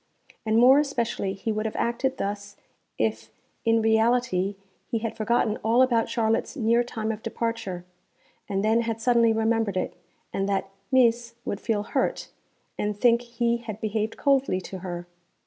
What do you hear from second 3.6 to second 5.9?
in reality he had forgotten all